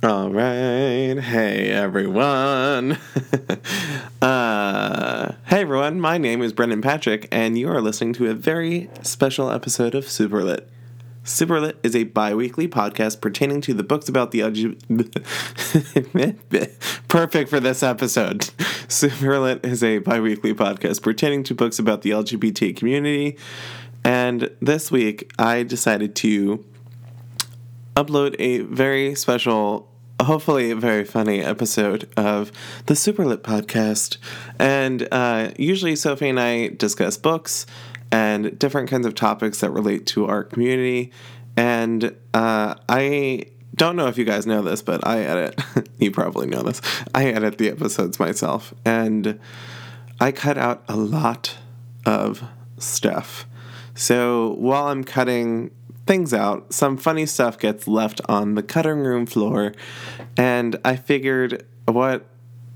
All 0.00 0.30
right. 0.30 1.18
Hey, 1.18 1.70
everyone. 1.70 2.92
uh, 4.22 5.32
hey, 5.46 5.60
everyone. 5.60 6.00
My 6.00 6.18
name 6.18 6.40
is 6.40 6.52
Brendan 6.52 6.82
Patrick, 6.82 7.26
and 7.32 7.58
you 7.58 7.68
are 7.68 7.80
listening 7.80 8.12
to 8.12 8.30
a 8.30 8.34
very 8.34 8.88
special 9.02 9.50
episode 9.50 9.96
of 9.96 10.04
Superlit. 10.04 10.66
Superlit 11.24 11.78
is 11.82 11.96
a 11.96 12.04
bi 12.04 12.32
weekly 12.32 12.68
podcast 12.68 13.20
pertaining 13.20 13.60
to 13.62 13.74
the 13.74 13.82
books 13.82 14.08
about 14.08 14.30
the 14.30 14.38
LGBT. 14.38 15.08
Perfect 17.08 17.50
for 17.50 17.58
this 17.58 17.82
episode. 17.82 18.42
Superlit 18.86 19.66
is 19.66 19.82
a 19.82 19.98
bi 19.98 20.20
weekly 20.20 20.54
podcast 20.54 21.02
pertaining 21.02 21.42
to 21.42 21.56
books 21.56 21.80
about 21.80 22.02
the 22.02 22.10
LGBT 22.10 22.76
community. 22.76 23.36
And 24.04 24.48
this 24.60 24.92
week, 24.92 25.32
I 25.40 25.64
decided 25.64 26.14
to 26.16 26.64
upload 27.98 28.36
a 28.38 28.60
very 28.60 29.16
special, 29.16 29.90
hopefully, 30.22 30.72
very 30.72 31.04
funny 31.04 31.40
episode 31.40 32.08
of 32.16 32.52
the 32.86 32.94
Superlit 32.94 33.38
podcast. 33.38 34.18
And 34.56 35.08
uh, 35.10 35.50
usually, 35.58 35.96
Sophie 35.96 36.28
and 36.28 36.38
I 36.38 36.68
discuss 36.68 37.16
books 37.16 37.66
and 38.12 38.56
different 38.56 38.88
kinds 38.88 39.04
of 39.04 39.16
topics 39.16 39.60
that 39.60 39.70
relate 39.70 40.06
to 40.06 40.26
our 40.26 40.44
community. 40.44 41.10
And 41.56 42.14
uh, 42.32 42.76
I 42.88 43.46
don't 43.74 43.96
know 43.96 44.06
if 44.06 44.16
you 44.16 44.24
guys 44.24 44.46
know 44.46 44.62
this, 44.62 44.80
but 44.80 45.04
I 45.04 45.22
edit, 45.22 45.60
you 45.98 46.12
probably 46.12 46.46
know 46.46 46.62
this, 46.62 46.80
I 47.14 47.26
edit 47.26 47.58
the 47.58 47.68
episodes 47.68 48.20
myself. 48.20 48.72
And 48.84 49.40
I 50.20 50.30
cut 50.30 50.56
out 50.56 50.84
a 50.88 50.96
lot 50.96 51.56
of 52.06 52.44
stuff. 52.78 53.46
So 53.96 54.54
while 54.54 54.86
I'm 54.86 55.02
cutting 55.02 55.72
things 56.08 56.32
out, 56.32 56.72
some 56.72 56.96
funny 56.96 57.26
stuff 57.26 57.58
gets 57.58 57.86
left 57.86 58.20
on 58.28 58.54
the 58.54 58.62
cutting 58.62 59.00
room 59.00 59.26
floor, 59.26 59.74
and 60.36 60.74
I 60.84 60.96
figured 60.96 61.66
what 61.84 62.26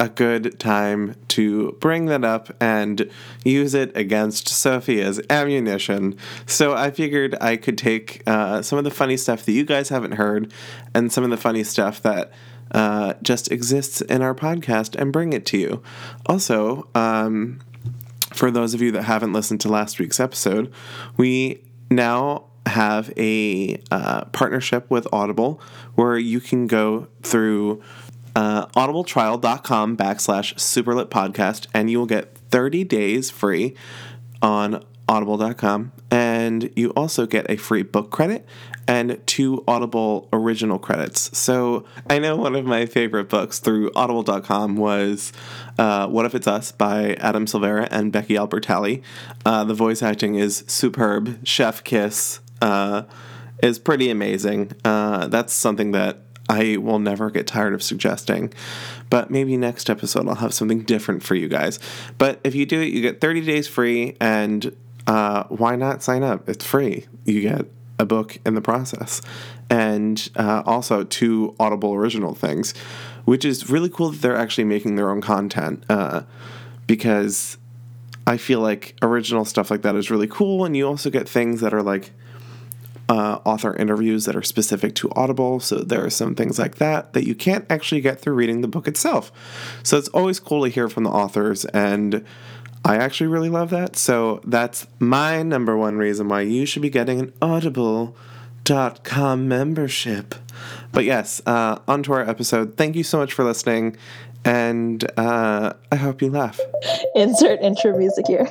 a 0.00 0.08
good 0.08 0.58
time 0.58 1.14
to 1.28 1.72
bring 1.78 2.06
that 2.06 2.24
up 2.24 2.50
and 2.60 3.08
use 3.44 3.72
it 3.74 3.96
against 3.96 4.48
Sophia's 4.48 5.20
ammunition. 5.30 6.16
So 6.46 6.74
I 6.74 6.90
figured 6.90 7.36
I 7.40 7.56
could 7.56 7.78
take 7.78 8.22
uh, 8.26 8.62
some 8.62 8.78
of 8.78 8.84
the 8.84 8.90
funny 8.90 9.16
stuff 9.16 9.44
that 9.44 9.52
you 9.52 9.64
guys 9.64 9.90
haven't 9.90 10.12
heard 10.12 10.52
and 10.94 11.12
some 11.12 11.22
of 11.22 11.30
the 11.30 11.36
funny 11.36 11.64
stuff 11.64 12.02
that 12.02 12.32
uh, 12.72 13.14
just 13.22 13.52
exists 13.52 14.00
in 14.00 14.22
our 14.22 14.34
podcast 14.34 14.96
and 15.00 15.12
bring 15.12 15.34
it 15.34 15.44
to 15.46 15.58
you. 15.58 15.82
Also, 16.26 16.88
um, 16.94 17.60
for 18.32 18.50
those 18.50 18.74
of 18.74 18.80
you 18.80 18.90
that 18.92 19.02
haven't 19.02 19.34
listened 19.34 19.60
to 19.60 19.68
last 19.68 19.98
week's 19.98 20.18
episode, 20.18 20.72
we 21.16 21.62
now 21.90 22.49
have 22.70 23.12
a 23.16 23.80
uh, 23.90 24.24
partnership 24.26 24.90
with 24.90 25.06
Audible 25.12 25.60
where 25.94 26.16
you 26.16 26.40
can 26.40 26.66
go 26.66 27.08
through 27.22 27.82
uh, 28.34 28.66
audibletrial.com 28.68 29.96
backslash 29.96 30.54
superlit 30.54 31.06
podcast 31.06 31.66
and 31.74 31.90
you 31.90 31.98
will 31.98 32.06
get 32.06 32.36
30 32.50 32.84
days 32.84 33.30
free 33.30 33.74
on 34.42 34.84
audible.com 35.08 35.92
and 36.10 36.70
you 36.76 36.90
also 36.90 37.26
get 37.26 37.44
a 37.50 37.56
free 37.56 37.82
book 37.82 38.10
credit 38.10 38.46
and 38.86 39.20
two 39.26 39.62
audible 39.66 40.28
original 40.32 40.78
credits. 40.78 41.36
So 41.36 41.84
i 42.08 42.18
know 42.18 42.36
one 42.36 42.54
of 42.54 42.64
my 42.64 42.86
favorite 42.86 43.28
books 43.28 43.58
through 43.58 43.90
audible.com 43.94 44.76
was 44.76 45.32
uh, 45.78 46.06
what 46.06 46.26
if 46.26 46.34
it's 46.34 46.46
us 46.46 46.70
by 46.72 47.14
adam 47.14 47.46
silvera 47.46 47.88
and 47.90 48.12
becky 48.12 48.34
albertalli. 48.34 49.02
Uh, 49.44 49.64
the 49.64 49.74
voice 49.74 50.02
acting 50.02 50.36
is 50.36 50.64
superb. 50.68 51.44
Chef 51.44 51.82
kiss 51.82 52.40
uh, 52.60 53.02
is 53.62 53.78
pretty 53.78 54.10
amazing 54.10 54.72
uh, 54.84 55.26
that's 55.28 55.52
something 55.52 55.92
that 55.92 56.18
I 56.50 56.78
will 56.78 56.98
never 56.98 57.30
get 57.30 57.46
tired 57.46 57.74
of 57.74 57.82
suggesting. 57.82 58.52
But 59.08 59.30
maybe 59.30 59.56
next 59.56 59.88
episode 59.88 60.28
I'll 60.28 60.34
have 60.34 60.52
something 60.52 60.82
different 60.82 61.22
for 61.22 61.36
you 61.36 61.48
guys. 61.48 61.78
But 62.18 62.40
if 62.42 62.56
you 62.56 62.66
do 62.66 62.80
it, 62.80 62.92
you 62.92 63.00
get 63.00 63.20
30 63.20 63.42
days 63.42 63.68
free, 63.68 64.16
and 64.20 64.76
uh, 65.06 65.44
why 65.44 65.76
not 65.76 66.02
sign 66.02 66.24
up? 66.24 66.48
It's 66.48 66.64
free. 66.64 67.06
You 67.24 67.40
get 67.40 67.66
a 68.00 68.04
book 68.04 68.38
in 68.44 68.54
the 68.54 68.60
process, 68.60 69.22
and 69.68 70.28
uh, 70.34 70.64
also 70.66 71.04
two 71.04 71.54
Audible 71.60 71.94
original 71.94 72.34
things, 72.34 72.74
which 73.26 73.44
is 73.44 73.70
really 73.70 73.88
cool 73.88 74.10
that 74.10 74.20
they're 74.20 74.36
actually 74.36 74.64
making 74.64 74.96
their 74.96 75.10
own 75.10 75.20
content 75.20 75.84
uh, 75.88 76.22
because 76.88 77.58
I 78.26 78.38
feel 78.38 78.58
like 78.58 78.96
original 79.02 79.44
stuff 79.44 79.70
like 79.70 79.82
that 79.82 79.94
is 79.94 80.10
really 80.10 80.26
cool, 80.26 80.64
and 80.64 80.76
you 80.76 80.88
also 80.88 81.10
get 81.10 81.28
things 81.28 81.60
that 81.60 81.72
are 81.72 81.82
like 81.82 82.10
uh, 83.10 83.40
author 83.44 83.74
interviews 83.74 84.24
that 84.24 84.36
are 84.36 84.42
specific 84.42 84.94
to 84.94 85.10
Audible. 85.16 85.58
So 85.58 85.78
there 85.78 86.04
are 86.04 86.10
some 86.10 86.36
things 86.36 86.60
like 86.60 86.76
that 86.76 87.12
that 87.12 87.26
you 87.26 87.34
can't 87.34 87.66
actually 87.68 88.00
get 88.00 88.20
through 88.20 88.34
reading 88.34 88.60
the 88.60 88.68
book 88.68 88.86
itself. 88.86 89.32
So 89.82 89.98
it's 89.98 90.08
always 90.08 90.38
cool 90.38 90.62
to 90.62 90.70
hear 90.70 90.88
from 90.88 91.02
the 91.02 91.10
authors, 91.10 91.64
and 91.66 92.24
I 92.84 92.96
actually 92.96 93.26
really 93.26 93.50
love 93.50 93.70
that. 93.70 93.96
So 93.96 94.40
that's 94.44 94.86
my 95.00 95.42
number 95.42 95.76
one 95.76 95.96
reason 95.96 96.28
why 96.28 96.42
you 96.42 96.64
should 96.64 96.82
be 96.82 96.90
getting 96.90 97.18
an 97.18 97.32
Audible.com 97.42 99.48
membership. 99.48 100.36
But 100.92 101.04
yes, 101.04 101.42
uh, 101.46 101.80
on 101.88 102.04
to 102.04 102.12
our 102.12 102.28
episode. 102.28 102.76
Thank 102.76 102.94
you 102.94 103.02
so 103.02 103.18
much 103.18 103.32
for 103.32 103.44
listening, 103.44 103.96
and 104.44 105.04
uh, 105.18 105.72
I 105.90 105.96
hope 105.96 106.22
you 106.22 106.30
laugh. 106.30 106.60
Insert 107.16 107.60
intro 107.60 107.98
music 107.98 108.28
here. 108.28 108.46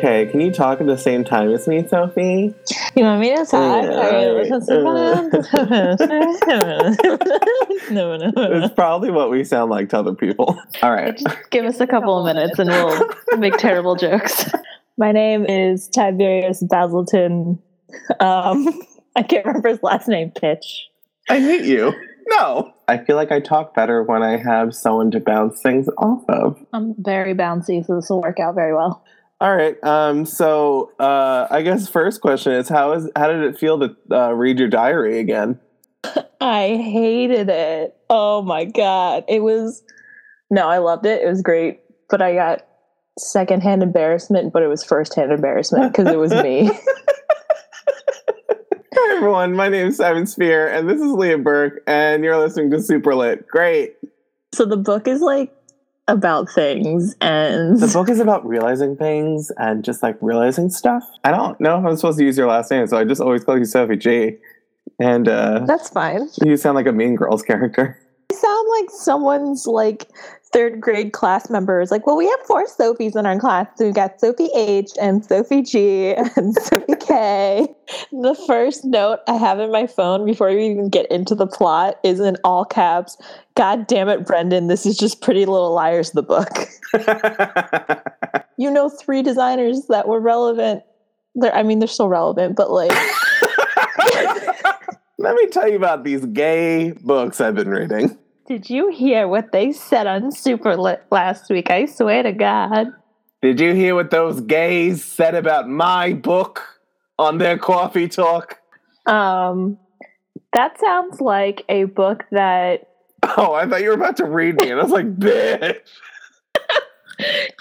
Okay, 0.00 0.24
can 0.30 0.40
you 0.40 0.50
talk 0.50 0.80
at 0.80 0.86
the 0.86 0.96
same 0.96 1.24
time 1.24 1.52
as 1.52 1.68
me, 1.68 1.86
Sophie? 1.86 2.54
You 2.96 3.04
want 3.04 3.20
me 3.20 3.36
to 3.36 3.44
talk? 3.44 3.84
no, 7.90 8.16
no, 8.16 8.16
no. 8.16 8.32
It's 8.64 8.72
probably 8.72 9.10
what 9.10 9.28
we 9.28 9.44
sound 9.44 9.70
like 9.70 9.90
to 9.90 9.98
other 9.98 10.14
people. 10.14 10.58
All 10.82 10.92
right. 10.92 11.22
Give 11.50 11.66
us 11.66 11.80
a 11.80 11.86
couple 11.86 12.18
of 12.18 12.34
minutes 12.34 12.58
and 12.58 12.70
we'll 12.70 13.10
make 13.36 13.58
terrible 13.58 13.94
jokes. 13.94 14.50
My 14.96 15.12
name 15.12 15.44
is 15.44 15.86
Tiberius 15.88 16.62
Basilton. 16.62 17.58
Um, 18.20 18.82
I 19.16 19.22
can't 19.22 19.44
remember 19.44 19.68
his 19.68 19.82
last 19.82 20.08
name, 20.08 20.30
Pitch. 20.30 20.88
I 21.28 21.40
hate 21.40 21.66
you. 21.66 21.92
No. 22.28 22.72
I 22.88 22.96
feel 22.96 23.16
like 23.16 23.32
I 23.32 23.40
talk 23.40 23.74
better 23.74 24.02
when 24.02 24.22
I 24.22 24.38
have 24.38 24.74
someone 24.74 25.10
to 25.10 25.20
bounce 25.20 25.60
things 25.60 25.90
off 25.98 26.24
of. 26.30 26.58
I'm 26.72 26.94
very 26.96 27.34
bouncy, 27.34 27.84
so 27.84 27.96
this 27.96 28.08
will 28.08 28.22
work 28.22 28.40
out 28.40 28.54
very 28.54 28.74
well. 28.74 29.04
All 29.40 29.56
right. 29.56 29.82
Um, 29.82 30.26
so 30.26 30.92
uh, 31.00 31.46
I 31.50 31.62
guess 31.62 31.88
first 31.88 32.20
question 32.20 32.52
is 32.52 32.68
how 32.68 32.92
is 32.92 33.08
how 33.16 33.28
did 33.28 33.42
it 33.42 33.58
feel 33.58 33.78
to 33.80 33.96
uh, 34.10 34.32
read 34.32 34.58
your 34.58 34.68
diary 34.68 35.18
again? 35.18 35.58
I 36.40 36.76
hated 36.76 37.48
it. 37.48 37.96
Oh 38.10 38.42
my 38.42 38.66
god. 38.66 39.24
It 39.28 39.42
was 39.42 39.82
no, 40.50 40.68
I 40.68 40.78
loved 40.78 41.06
it. 41.06 41.22
It 41.22 41.26
was 41.26 41.40
great, 41.40 41.80
but 42.10 42.20
I 42.20 42.34
got 42.34 42.66
secondhand 43.18 43.82
embarrassment, 43.82 44.52
but 44.52 44.62
it 44.62 44.66
was 44.66 44.84
firsthand 44.84 45.32
embarrassment 45.32 45.92
because 45.92 46.12
it 46.12 46.18
was 46.18 46.32
me. 46.32 46.70
Hi 48.92 49.16
everyone, 49.16 49.54
my 49.54 49.68
name 49.68 49.86
is 49.86 49.96
Simon 49.96 50.26
Spier, 50.26 50.66
and 50.66 50.88
this 50.88 51.00
is 51.00 51.12
Leah 51.12 51.38
Burke, 51.38 51.82
and 51.86 52.22
you're 52.24 52.36
listening 52.36 52.70
to 52.72 52.82
Super 52.82 53.14
Lit. 53.14 53.46
Great. 53.46 53.96
So 54.52 54.66
the 54.66 54.76
book 54.76 55.06
is 55.06 55.20
like 55.20 55.52
about 56.08 56.50
things 56.50 57.14
and 57.20 57.78
the 57.78 57.86
book 57.86 58.08
is 58.08 58.18
about 58.18 58.44
realizing 58.46 58.96
things 58.96 59.52
and 59.58 59.84
just 59.84 60.02
like 60.02 60.16
realizing 60.20 60.68
stuff. 60.68 61.04
I 61.24 61.30
don't 61.30 61.60
know 61.60 61.78
if 61.78 61.84
I'm 61.84 61.96
supposed 61.96 62.18
to 62.18 62.24
use 62.24 62.36
your 62.36 62.48
last 62.48 62.70
name, 62.70 62.86
so 62.86 62.96
I 62.96 63.04
just 63.04 63.20
always 63.20 63.44
call 63.44 63.58
you 63.58 63.64
Sophie 63.64 63.96
G. 63.96 64.36
And 64.98 65.28
uh 65.28 65.60
That's 65.66 65.88
fine. 65.88 66.28
You 66.44 66.56
sound 66.56 66.74
like 66.74 66.86
a 66.86 66.92
Mean 66.92 67.14
Girls 67.14 67.42
character. 67.42 67.98
You 68.30 68.36
sound 68.36 68.68
like 68.80 68.90
someone's 68.90 69.66
like 69.66 70.08
third 70.52 70.80
grade 70.80 71.12
class 71.12 71.48
members 71.48 71.90
like, 71.90 72.06
well, 72.06 72.16
we 72.16 72.28
have 72.28 72.40
four 72.46 72.66
Sophies 72.66 73.16
in 73.16 73.24
our 73.26 73.38
class. 73.38 73.68
So 73.76 73.86
we 73.86 73.92
got 73.92 74.20
Sophie 74.20 74.50
H 74.54 74.90
and 75.00 75.24
Sophie 75.24 75.62
G 75.62 76.14
and 76.14 76.54
Sophie 76.62 76.96
K. 76.96 77.74
The 78.12 78.34
first 78.34 78.84
note 78.84 79.20
I 79.28 79.34
have 79.36 79.60
in 79.60 79.70
my 79.70 79.86
phone 79.86 80.26
before 80.26 80.48
we 80.48 80.66
even 80.66 80.88
get 80.88 81.08
into 81.12 81.36
the 81.36 81.46
plot 81.46 81.98
is 82.02 82.18
in 82.18 82.36
all 82.42 82.64
caps. 82.64 83.16
God 83.54 83.86
damn 83.86 84.08
it, 84.08 84.26
Brendan, 84.26 84.66
this 84.66 84.84
is 84.84 84.96
just 84.96 85.20
Pretty 85.20 85.46
Little 85.46 85.72
Liars, 85.72 86.10
the 86.10 86.22
book. 86.22 86.48
you 88.56 88.68
know, 88.70 88.88
three 88.88 89.22
designers 89.22 89.86
that 89.88 90.08
were 90.08 90.18
relevant. 90.18 90.82
They're, 91.36 91.54
I 91.54 91.62
mean, 91.62 91.78
they're 91.78 91.86
still 91.86 92.08
relevant, 92.08 92.56
but 92.56 92.70
like. 92.70 92.90
Let 95.18 95.34
me 95.36 95.46
tell 95.48 95.68
you 95.68 95.76
about 95.76 96.02
these 96.02 96.24
gay 96.26 96.92
books 96.92 97.40
I've 97.40 97.54
been 97.54 97.68
reading. 97.68 98.18
Did 98.48 98.68
you 98.68 98.90
hear 98.90 99.28
what 99.28 99.52
they 99.52 99.70
said 99.70 100.08
on 100.08 100.32
Superlit 100.32 101.00
last 101.12 101.48
week? 101.48 101.70
I 101.70 101.86
swear 101.86 102.24
to 102.24 102.32
God. 102.32 102.88
Did 103.40 103.60
you 103.60 103.72
hear 103.74 103.94
what 103.94 104.10
those 104.10 104.40
gays 104.40 105.04
said 105.04 105.36
about 105.36 105.68
my 105.68 106.14
book 106.14 106.79
on 107.20 107.38
their 107.38 107.58
coffee 107.58 108.08
talk? 108.08 108.58
Um, 109.06 109.78
that 110.54 110.80
sounds 110.80 111.20
like 111.20 111.64
a 111.68 111.84
book 111.84 112.24
that. 112.32 112.86
Oh, 113.36 113.52
I 113.52 113.68
thought 113.68 113.82
you 113.82 113.90
were 113.90 113.94
about 113.94 114.16
to 114.16 114.24
read 114.24 114.56
me, 114.60 114.70
and 114.70 114.80
I 114.80 114.82
was 114.82 114.90
like, 114.90 115.14
bitch. 115.18 115.78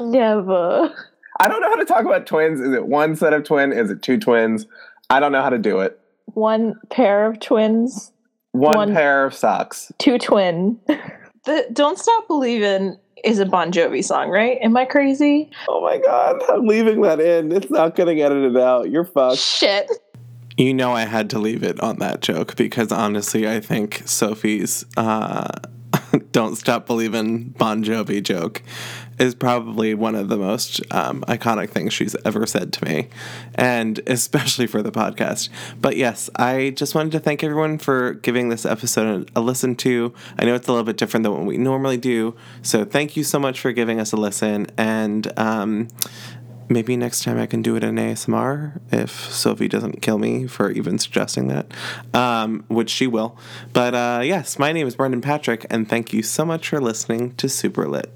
Never. 0.00 0.94
I 1.40 1.48
don't 1.48 1.60
know 1.60 1.68
how 1.68 1.76
to 1.76 1.84
talk 1.84 2.04
about 2.04 2.26
twins. 2.26 2.60
Is 2.60 2.72
it 2.72 2.86
one 2.86 3.16
set 3.16 3.34
of 3.34 3.42
twin? 3.42 3.72
Is 3.72 3.90
it 3.90 4.00
two 4.00 4.18
twins? 4.18 4.66
I 5.10 5.18
don't 5.18 5.32
know 5.32 5.42
how 5.42 5.50
to 5.50 5.58
do 5.58 5.80
it. 5.80 5.98
One 6.26 6.80
pair 6.90 7.26
of 7.26 7.40
twins. 7.40 8.12
One, 8.52 8.76
one 8.76 8.94
pair 8.94 9.26
of 9.26 9.34
socks. 9.34 9.90
Two 9.98 10.16
twin. 10.16 10.78
the 11.44 11.66
Don't 11.72 11.98
Stop 11.98 12.28
Believing 12.28 12.96
is 13.24 13.38
a 13.38 13.46
Bon 13.46 13.72
Jovi 13.72 14.04
song, 14.04 14.28
right? 14.30 14.58
Am 14.60 14.76
I 14.76 14.84
crazy? 14.84 15.50
Oh 15.68 15.82
my 15.82 15.98
god, 15.98 16.42
I'm 16.48 16.66
leaving 16.66 17.00
that 17.02 17.20
in. 17.20 17.52
It's 17.52 17.70
not 17.70 17.94
getting 17.94 18.20
edited 18.20 18.56
out. 18.56 18.90
You're 18.90 19.04
fucked. 19.04 19.38
Shit. 19.38 19.90
You 20.56 20.74
know 20.74 20.92
I 20.92 21.02
had 21.02 21.30
to 21.30 21.38
leave 21.38 21.62
it 21.62 21.78
on 21.80 21.98
that 22.00 22.20
joke 22.20 22.56
because 22.56 22.90
honestly, 22.90 23.48
I 23.48 23.60
think 23.60 24.02
Sophie's 24.06 24.84
uh, 24.96 25.48
"Don't 26.38 26.54
Stop 26.54 26.86
Believing" 26.86 27.48
Bon 27.58 27.82
Jovi 27.82 28.22
joke 28.22 28.62
is 29.18 29.34
probably 29.34 29.92
one 29.92 30.14
of 30.14 30.28
the 30.28 30.36
most 30.36 30.80
um, 30.92 31.22
iconic 31.22 31.70
things 31.70 31.92
she's 31.92 32.14
ever 32.24 32.46
said 32.46 32.72
to 32.74 32.84
me, 32.84 33.08
and 33.56 33.98
especially 34.06 34.68
for 34.68 34.80
the 34.80 34.92
podcast. 34.92 35.48
But 35.80 35.96
yes, 35.96 36.30
I 36.36 36.70
just 36.76 36.94
wanted 36.94 37.10
to 37.10 37.18
thank 37.18 37.42
everyone 37.42 37.78
for 37.78 38.14
giving 38.14 38.50
this 38.50 38.64
episode 38.64 39.28
a 39.34 39.40
listen 39.40 39.74
to. 39.76 40.14
I 40.38 40.44
know 40.44 40.54
it's 40.54 40.68
a 40.68 40.70
little 40.70 40.84
bit 40.84 40.96
different 40.96 41.24
than 41.24 41.32
what 41.32 41.44
we 41.44 41.58
normally 41.58 41.96
do, 41.96 42.36
so 42.62 42.84
thank 42.84 43.16
you 43.16 43.24
so 43.24 43.40
much 43.40 43.58
for 43.58 43.72
giving 43.72 43.98
us 43.98 44.12
a 44.12 44.16
listen. 44.16 44.68
And 44.78 45.36
um, 45.36 45.88
maybe 46.68 46.96
next 46.96 47.24
time 47.24 47.38
I 47.38 47.46
can 47.46 47.62
do 47.62 47.76
it 47.76 47.84
in 47.84 47.96
ASMR 47.96 48.80
if 48.92 49.32
Sophie 49.32 49.68
doesn't 49.68 50.02
kill 50.02 50.18
me 50.18 50.46
for 50.46 50.70
even 50.70 50.98
suggesting 50.98 51.48
that, 51.48 51.66
um, 52.14 52.64
which 52.68 52.90
she 52.90 53.06
will. 53.06 53.36
But 53.72 53.94
uh, 53.94 54.20
yes, 54.24 54.58
my 54.58 54.72
name 54.72 54.86
is 54.86 54.96
Brendan 54.96 55.20
Patrick, 55.20 55.66
and 55.70 55.88
thank 55.88 56.12
you 56.12 56.22
so 56.22 56.44
much 56.44 56.68
for 56.68 56.80
listening 56.80 57.34
to 57.36 57.48
Super 57.48 57.88
Lit. 57.88 58.12